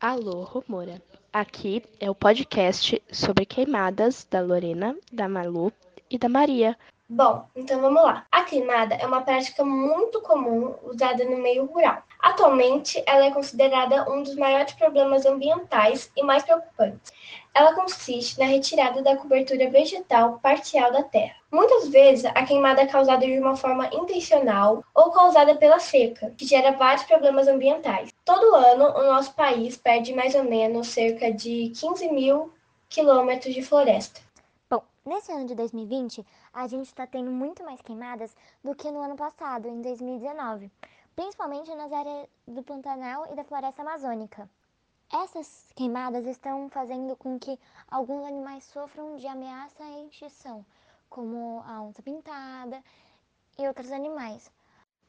Alô, 0.00 0.44
Romora. 0.44 1.02
Aqui 1.32 1.82
é 1.98 2.08
o 2.08 2.14
podcast 2.14 3.02
sobre 3.10 3.44
queimadas 3.44 4.24
da 4.30 4.40
Lorena, 4.40 4.96
da 5.12 5.28
Malu 5.28 5.72
e 6.08 6.16
da 6.16 6.28
Maria. 6.28 6.78
Bom, 7.08 7.48
então 7.56 7.80
vamos 7.80 8.04
lá. 8.04 8.24
A 8.30 8.44
queimada 8.44 8.94
é 8.94 9.04
uma 9.04 9.22
prática 9.22 9.64
muito 9.64 10.20
comum 10.20 10.76
usada 10.84 11.24
no 11.24 11.38
meio 11.38 11.64
rural. 11.64 12.00
Atualmente, 12.20 13.02
ela 13.06 13.26
é 13.26 13.30
considerada 13.30 14.10
um 14.10 14.22
dos 14.22 14.34
maiores 14.34 14.72
problemas 14.72 15.24
ambientais 15.24 16.10
e 16.16 16.22
mais 16.22 16.42
preocupantes. 16.42 17.12
Ela 17.54 17.74
consiste 17.74 18.38
na 18.38 18.46
retirada 18.46 19.02
da 19.02 19.16
cobertura 19.16 19.70
vegetal 19.70 20.38
parcial 20.40 20.92
da 20.92 21.02
terra. 21.02 21.36
Muitas 21.50 21.88
vezes, 21.88 22.24
a 22.26 22.44
queimada 22.44 22.82
é 22.82 22.86
causada 22.86 23.24
de 23.24 23.38
uma 23.38 23.56
forma 23.56 23.88
intencional 23.92 24.84
ou 24.94 25.10
causada 25.10 25.54
pela 25.54 25.78
seca, 25.78 26.34
que 26.36 26.44
gera 26.44 26.72
vários 26.72 27.04
problemas 27.04 27.48
ambientais. 27.48 28.10
Todo 28.24 28.54
ano, 28.54 28.84
o 28.96 29.02
nosso 29.04 29.34
país 29.34 29.76
perde 29.76 30.12
mais 30.12 30.34
ou 30.34 30.44
menos 30.44 30.88
cerca 30.88 31.32
de 31.32 31.72
15 31.74 32.10
mil 32.10 32.52
quilômetros 32.88 33.54
de 33.54 33.62
floresta. 33.62 34.20
Bom, 34.68 34.82
nesse 35.04 35.32
ano 35.32 35.46
de 35.46 35.54
2020, 35.54 36.24
a 36.52 36.66
gente 36.66 36.86
está 36.86 37.06
tendo 37.06 37.30
muito 37.30 37.62
mais 37.62 37.80
queimadas 37.80 38.36
do 38.62 38.74
que 38.74 38.90
no 38.90 39.00
ano 39.00 39.16
passado, 39.16 39.68
em 39.68 39.80
2019, 39.80 40.70
principalmente 41.18 41.74
nas 41.74 41.92
áreas 41.92 42.28
do 42.46 42.62
Pantanal 42.62 43.26
e 43.32 43.34
da 43.34 43.42
Floresta 43.42 43.82
Amazônica. 43.82 44.48
Essas 45.12 45.72
queimadas 45.74 46.24
estão 46.24 46.70
fazendo 46.70 47.16
com 47.16 47.36
que 47.40 47.58
alguns 47.90 48.24
animais 48.24 48.62
sofram 48.62 49.16
de 49.16 49.26
ameaça 49.26 49.82
e 49.82 50.06
extinção, 50.06 50.64
como 51.10 51.60
a 51.66 51.82
onça 51.82 52.00
pintada 52.04 52.80
e 53.58 53.66
outros 53.66 53.90
animais. 53.90 54.48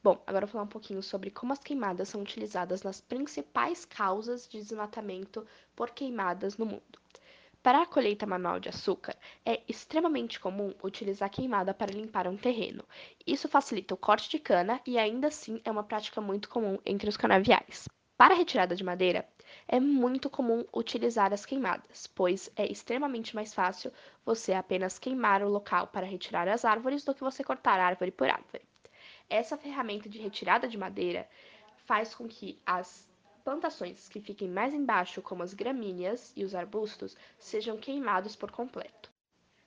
Bom, 0.02 0.20
agora 0.26 0.46
vou 0.46 0.52
falar 0.54 0.64
um 0.64 0.66
pouquinho 0.66 1.00
sobre 1.00 1.30
como 1.30 1.52
as 1.52 1.60
queimadas 1.60 2.08
são 2.08 2.22
utilizadas 2.22 2.82
nas 2.82 3.00
principais 3.00 3.84
causas 3.84 4.48
de 4.48 4.60
desmatamento 4.60 5.46
por 5.76 5.90
queimadas 5.90 6.58
no 6.58 6.66
mundo. 6.66 6.98
Para 7.62 7.82
a 7.82 7.86
colheita 7.86 8.24
manual 8.24 8.58
de 8.58 8.70
açúcar, 8.70 9.14
é 9.44 9.60
extremamente 9.68 10.40
comum 10.40 10.72
utilizar 10.82 11.28
queimada 11.28 11.74
para 11.74 11.92
limpar 11.92 12.26
um 12.26 12.34
terreno. 12.34 12.82
Isso 13.26 13.50
facilita 13.50 13.92
o 13.92 13.98
corte 13.98 14.30
de 14.30 14.38
cana 14.38 14.80
e 14.86 14.98
ainda 14.98 15.28
assim 15.28 15.60
é 15.62 15.70
uma 15.70 15.84
prática 15.84 16.22
muito 16.22 16.48
comum 16.48 16.78
entre 16.86 17.10
os 17.10 17.18
canaviais. 17.18 17.86
Para 18.16 18.32
a 18.32 18.36
retirada 18.36 18.74
de 18.74 18.82
madeira, 18.82 19.28
é 19.68 19.78
muito 19.78 20.30
comum 20.30 20.64
utilizar 20.74 21.34
as 21.34 21.44
queimadas, 21.44 22.06
pois 22.06 22.50
é 22.56 22.64
extremamente 22.64 23.34
mais 23.34 23.52
fácil 23.52 23.92
você 24.24 24.54
apenas 24.54 24.98
queimar 24.98 25.42
o 25.42 25.48
local 25.50 25.88
para 25.88 26.06
retirar 26.06 26.48
as 26.48 26.64
árvores 26.64 27.04
do 27.04 27.14
que 27.14 27.20
você 27.20 27.44
cortar 27.44 27.78
árvore 27.78 28.10
por 28.10 28.30
árvore. 28.30 28.64
Essa 29.28 29.58
ferramenta 29.58 30.08
de 30.08 30.18
retirada 30.18 30.66
de 30.66 30.78
madeira 30.78 31.28
faz 31.84 32.14
com 32.14 32.26
que 32.26 32.58
as 32.64 33.09
plantações 33.40 34.08
que 34.08 34.20
fiquem 34.20 34.48
mais 34.48 34.72
embaixo, 34.72 35.20
como 35.22 35.42
as 35.42 35.54
gramíneas 35.54 36.32
e 36.36 36.44
os 36.44 36.54
arbustos, 36.54 37.16
sejam 37.38 37.76
queimados 37.76 38.36
por 38.36 38.50
completo. 38.50 39.10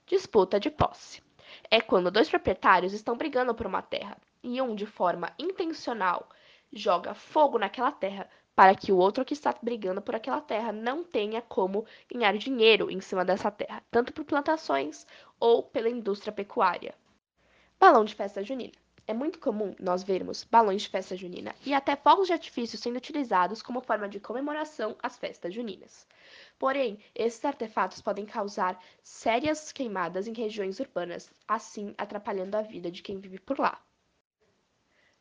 Disputa 0.06 0.60
de 0.60 0.70
posse 0.70 1.22
é 1.70 1.82
quando 1.82 2.12
dois 2.12 2.30
proprietários 2.30 2.94
estão 2.94 3.18
brigando 3.18 3.54
por 3.54 3.66
uma 3.66 3.82
terra 3.82 4.18
e 4.44 4.62
um, 4.62 4.76
de 4.76 4.86
forma 4.86 5.32
intencional, 5.40 6.28
joga 6.72 7.14
fogo 7.14 7.58
naquela 7.58 7.92
terra 7.92 8.30
para 8.56 8.76
que 8.76 8.92
o 8.92 8.98
outro 8.98 9.26
que 9.26 9.34
está 9.34 9.54
brigando 9.62 10.02
por 10.02 10.16
aquela 10.16 10.42
terra 10.42 10.72
não 10.72 11.04
tenha 11.04 11.42
como 11.42 11.86
ganhar 12.12 12.38
dinheiro 12.38 12.92
em 12.92 13.02
cima 13.02 13.26
dessa 13.26 13.50
terra, 13.50 13.84
tanto 13.90 14.14
por 14.14 14.26
plantações 14.26 15.08
ou 15.40 15.64
pela 15.64 15.90
indústria 15.90 16.32
pecuária. 16.32 16.94
Balão 17.80 18.06
de 18.06 18.14
festa 18.14 18.44
junina. 18.44 18.83
É 19.06 19.14
muito 19.14 19.38
comum 19.38 19.76
nós 19.80 20.02
vermos 20.02 20.46
balões 20.46 20.84
de 20.84 20.90
festa 20.90 21.16
junina 21.16 21.54
e 21.66 21.74
até 21.74 21.94
fogos 21.94 22.28
de 22.28 22.34
artifício 22.34 22.78
sendo 22.78 22.96
utilizados 22.96 23.62
como 23.62 23.82
forma 23.82 24.08
de 24.08 24.20
comemoração 24.20 24.96
às 25.04 25.18
festas 25.18 25.54
juninas. 25.54 26.08
Porém, 26.58 26.98
esses 27.14 27.44
artefatos 27.44 28.02
podem 28.02 28.26
causar 28.26 28.82
sérias 29.04 29.74
queimadas 29.74 30.26
em 30.26 30.34
regiões 30.34 30.80
urbanas, 30.80 31.30
assim 31.46 31.94
atrapalhando 31.98 32.56
a 32.56 32.62
vida 32.62 32.90
de 32.90 33.02
quem 33.02 33.20
vive 33.20 33.40
por 33.40 33.60
lá. 33.60 33.84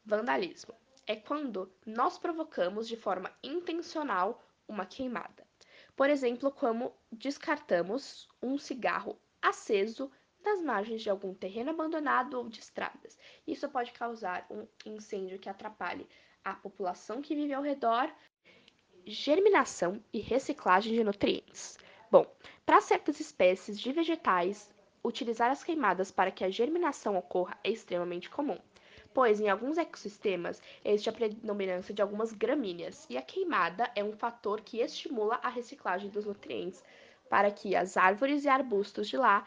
Vandalismo 0.05 0.75
é 1.05 1.17
quando 1.17 1.73
nós 1.85 2.19
provocamos 2.19 2.87
de 2.87 2.97
forma 2.97 3.33
intencional 3.43 4.41
uma 4.69 4.87
queimada. 4.87 5.45
Por 5.97 6.09
exemplo, 6.09 6.53
como 6.53 6.95
descartamos 7.11 8.29
um 8.41 8.57
cigarro 8.57 9.19
aceso 9.41 10.11
nas 10.45 10.63
margens 10.63 11.03
de 11.03 11.11
algum 11.11 11.35
terreno 11.35 11.71
abandonado 11.71 12.35
ou 12.35 12.49
de 12.49 12.61
estradas. 12.61 13.19
Isso 13.47 13.69
pode 13.69 13.93
causar 13.93 14.47
um 14.51 14.67
incêndio 14.85 15.39
que 15.39 15.49
atrapalhe 15.49 16.07
a 16.45 16.55
população 16.55 17.23
que 17.23 17.35
vive 17.35 17.53
ao 17.53 17.63
redor, 17.63 18.11
germinação 19.07 20.03
e 20.13 20.21
reciclagem 20.21 20.93
de 20.93 21.05
nutrientes. 21.05 21.79
Bom, 22.11 22.27
para 22.67 22.81
certas 22.81 23.21
espécies 23.21 23.81
de 23.81 23.93
vegetais, 23.93 24.71
utilizar 25.05 25.51
as 25.51 25.65
queimadas 25.65 26.11
para 26.11 26.31
que 26.31 26.45
a 26.45 26.51
germinação 26.51 27.17
ocorra 27.17 27.59
é 27.65 27.71
extremamente 27.71 28.31
comum, 28.31 28.59
pois 29.13 29.41
em 29.41 29.49
alguns 29.49 29.79
ecossistemas 29.79 30.61
existe 30.85 31.09
a 31.09 31.13
predominância 31.13 31.95
de 31.95 32.03
algumas 32.03 32.33
gramíneas, 32.33 33.07
e 33.11 33.17
a 33.17 33.23
queimada 33.23 33.91
é 33.95 34.05
um 34.05 34.13
fator 34.13 34.61
que 34.61 34.81
estimula 34.81 35.41
a 35.43 35.49
reciclagem 35.49 36.11
dos 36.11 36.25
nutrientes 36.25 36.83
para 37.29 37.51
que 37.51 37.75
as 37.75 37.97
árvores 37.97 38.45
e 38.45 38.49
arbustos 38.49 39.09
de 39.09 39.17
lá 39.17 39.47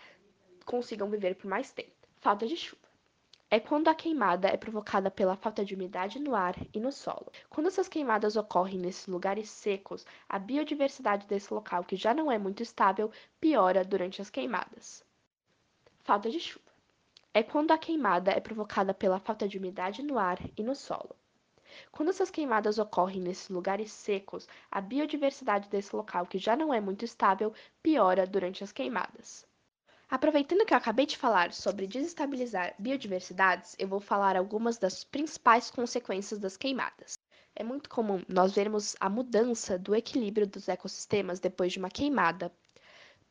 consigam 0.65 1.09
viver 1.09 1.35
por 1.35 1.47
mais 1.47 1.71
tempo. 1.71 1.91
Falta 2.19 2.47
de 2.47 2.57
chuva. 2.57 2.85
É 3.49 3.59
quando 3.59 3.87
a 3.87 3.95
queimada 3.95 4.47
é 4.47 4.57
provocada 4.57 5.11
pela 5.11 5.37
falta 5.37 5.63
de 5.63 5.75
umidade 5.75 6.19
no 6.19 6.35
ar 6.35 6.55
e 6.73 6.79
no 6.79 6.91
solo. 6.91 7.31
Quando 7.47 7.67
essas 7.67 7.87
queimadas 7.87 8.35
ocorrem 8.35 8.79
nesses 8.79 9.05
lugares 9.05 9.49
secos, 9.49 10.05
a 10.27 10.39
biodiversidade 10.39 11.27
desse 11.27 11.53
local, 11.53 11.83
que 11.83 11.95
já 11.95 12.13
não 12.13 12.31
é 12.31 12.39
muito 12.39 12.63
estável, 12.63 13.11
piora 13.39 13.85
durante 13.85 14.21
as 14.21 14.31
queimadas. 14.31 15.05
Falta 16.03 16.29
de 16.29 16.39
chuva. 16.39 16.65
É 17.33 17.43
quando 17.43 17.71
a 17.71 17.77
queimada 17.77 18.31
é 18.31 18.39
provocada 18.39 18.93
pela 18.93 19.19
falta 19.19 19.47
de 19.47 19.57
umidade 19.59 20.01
no 20.01 20.17
ar 20.17 20.39
e 20.57 20.63
no 20.63 20.73
solo. 20.73 21.15
Quando 21.91 22.09
essas 22.09 22.31
queimadas 22.31 22.79
ocorrem 22.79 23.21
nesses 23.21 23.49
lugares 23.49 23.91
secos, 23.91 24.47
a 24.71 24.81
biodiversidade 24.81 25.69
desse 25.69 25.95
local, 25.95 26.25
que 26.25 26.39
já 26.39 26.55
não 26.55 26.73
é 26.73 26.81
muito 26.81 27.05
estável, 27.05 27.53
piora 27.83 28.25
durante 28.25 28.63
as 28.63 28.71
queimadas. 28.71 29.45
Aproveitando 30.09 30.65
que 30.65 30.73
eu 30.73 30.77
acabei 30.77 31.07
de 31.07 31.17
falar 31.17 31.51
sobre 31.51 31.87
desestabilizar 31.87 32.75
biodiversidades, 32.77 33.75
eu 33.79 33.87
vou 33.87 33.99
falar 33.99 34.35
algumas 34.35 34.77
das 34.77 35.03
principais 35.03 35.71
consequências 35.71 36.39
das 36.39 36.55
queimadas. 36.55 37.17
É 37.55 37.63
muito 37.63 37.89
comum 37.89 38.21
nós 38.27 38.53
vermos 38.53 38.95
a 38.99 39.09
mudança 39.09 39.79
do 39.79 39.95
equilíbrio 39.95 40.45
dos 40.45 40.67
ecossistemas 40.67 41.39
depois 41.39 41.73
de 41.73 41.79
uma 41.79 41.89
queimada, 41.89 42.51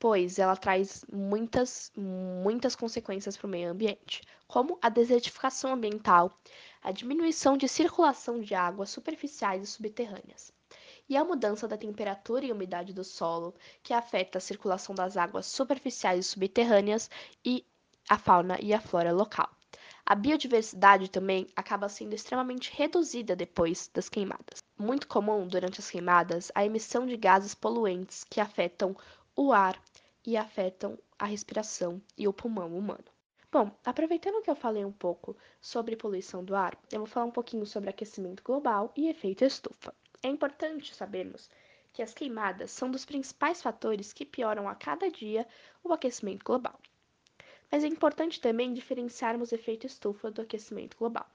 pois 0.01 0.39
ela 0.39 0.57
traz 0.57 1.05
muitas, 1.13 1.93
muitas 1.97 2.75
consequências 2.75 3.37
para 3.37 3.47
o 3.47 3.51
meio 3.51 3.71
ambiente, 3.71 4.23
como 4.49 4.77
a 4.83 4.89
desertificação 4.89 5.75
ambiental, 5.75 6.37
a 6.83 6.91
diminuição 6.91 7.57
de 7.57 7.69
circulação 7.69 8.41
de 8.41 8.53
águas 8.53 8.91
superficiais 8.91 9.63
e 9.63 9.67
subterrâneas 9.67 10.53
e 11.09 11.17
a 11.17 11.25
mudança 11.25 11.69
da 11.69 11.77
temperatura 11.77 12.45
e 12.45 12.53
umidade 12.53 12.93
do 12.93 13.05
solo, 13.05 13.55
que 13.83 13.93
afeta 13.93 14.39
a 14.39 14.41
circulação 14.41 14.95
das 14.95 15.17
águas 15.17 15.47
superficiais 15.47 16.21
e 16.21 16.29
subterrâneas 16.29 17.11
e 17.45 17.65
a 18.09 18.19
fauna 18.19 18.59
e 18.61 18.73
a 18.73 18.81
flora 18.81 19.13
local. 19.13 19.51
A 20.07 20.15
biodiversidade 20.15 21.09
também 21.09 21.47
acaba 21.57 21.89
sendo 21.89 22.15
extremamente 22.15 22.71
reduzida 22.75 23.35
depois 23.35 23.91
das 23.93 24.09
queimadas. 24.09 24.63
Muito 24.79 25.09
comum 25.09 25.47
durante 25.47 25.81
as 25.81 25.91
queimadas 25.91 26.53
a 26.55 26.65
emissão 26.65 27.07
de 27.07 27.17
gases 27.17 27.55
poluentes 27.55 28.23
que 28.25 28.41
afetam 28.41 28.95
o 29.35 29.53
ar 29.53 29.81
e 30.27 30.37
afetam 30.37 30.99
a 31.19 31.25
respiração 31.25 32.01
e 32.19 32.29
o 32.29 32.33
pulmão 32.33 32.77
humano. 32.77 33.05
Bom, 33.51 33.71
aproveitando 33.85 34.43
que 34.43 34.51
eu 34.51 34.57
falei 34.57 34.85
um 34.85 34.93
pouco 34.93 35.37
sobre 35.61 35.97
poluição 35.97 36.45
do 36.45 36.55
ar, 36.55 36.77
eu 36.91 36.99
vou 36.99 37.07
falar 37.07 37.27
um 37.27 37.31
pouquinho 37.31 37.65
sobre 37.65 37.89
aquecimento 37.89 38.43
global 38.43 38.93
e 38.97 39.09
efeito 39.09 39.45
estufa. 39.45 39.95
É 40.25 40.29
importante 40.29 40.95
sabermos 40.95 41.51
que 41.93 42.01
as 42.01 42.15
queimadas 42.15 42.71
são 42.71 42.91
dos 42.91 43.05
principais 43.05 43.61
fatores 43.61 44.11
que 44.11 44.25
pioram 44.25 44.67
a 44.67 44.75
cada 44.75 45.11
dia 45.11 45.47
o 45.83 45.93
aquecimento 45.93 46.43
global. 46.43 46.81
Mas 47.71 47.85
é 47.85 47.89
importante 47.89 48.41
também 48.41 48.73
diferenciarmos 48.73 49.53
o 49.53 49.55
efeito 49.55 49.87
estufa 49.87 50.31
do 50.31 50.41
aquecimento 50.41 50.97
global. 50.97 51.27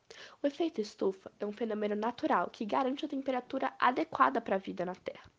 O 0.41 0.47
efeito 0.47 0.81
estufa 0.81 1.31
é 1.39 1.45
um 1.45 1.51
fenômeno 1.51 1.95
natural 1.95 2.49
que 2.49 2.65
garante 2.65 3.05
a 3.05 3.07
temperatura 3.07 3.71
adequada 3.77 4.41
para 4.41 4.55
a 4.55 4.59
vida 4.59 4.83
na 4.83 4.95
Terra. 4.95 5.29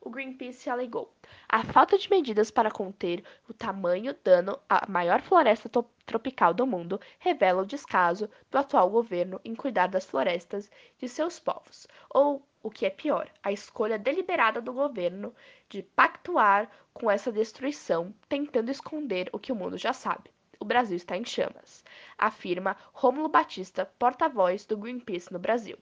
O 0.00 0.10
Greenpeace 0.10 0.70
alegou 0.70 1.12
a 1.48 1.64
falta 1.64 1.98
de 1.98 2.08
medidas 2.08 2.52
para 2.52 2.70
conter 2.70 3.24
o 3.48 3.52
tamanho 3.52 4.16
dano 4.22 4.56
à 4.68 4.88
maior 4.88 5.22
floresta 5.22 5.68
tropical 6.06 6.54
do 6.54 6.64
mundo 6.64 7.00
revela 7.18 7.62
o 7.62 7.66
descaso 7.66 8.30
do 8.48 8.58
atual 8.58 8.88
governo 8.88 9.40
em 9.44 9.56
cuidar 9.56 9.88
das 9.88 10.06
florestas 10.06 10.70
de 10.98 11.08
seus 11.08 11.40
povos, 11.40 11.88
ou 12.08 12.46
o 12.62 12.70
que 12.70 12.86
é 12.86 12.90
pior, 12.90 13.28
a 13.42 13.50
escolha 13.50 13.98
deliberada 13.98 14.60
do 14.60 14.72
governo 14.72 15.34
de 15.68 15.82
pactuar 15.82 16.70
com 16.94 17.10
essa 17.10 17.32
destruição, 17.32 18.14
tentando 18.28 18.70
esconder 18.70 19.28
o 19.32 19.38
que 19.38 19.52
o 19.52 19.56
mundo 19.56 19.76
já 19.76 19.92
sabe. 19.92 20.30
O 20.60 20.64
Brasil 20.64 20.96
está 20.96 21.16
em 21.16 21.24
chamas, 21.24 21.84
afirma 22.16 22.76
Rômulo 22.92 23.28
Batista, 23.28 23.84
porta-voz 23.98 24.64
do 24.64 24.76
Greenpeace 24.76 25.32
no 25.32 25.38
Brasil. 25.38 25.76